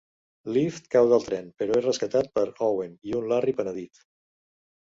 [0.53, 4.05] Lift cau del tren però és rescatat per Owen i un Larry penedit.